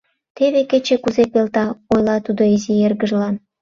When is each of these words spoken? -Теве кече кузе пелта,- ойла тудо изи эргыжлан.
-Теве 0.37 0.61
кече 0.71 0.95
кузе 1.03 1.23
пелта,- 1.33 1.65
ойла 1.93 2.17
тудо 2.25 2.43
изи 2.55 2.73
эргыжлан. 2.85 3.35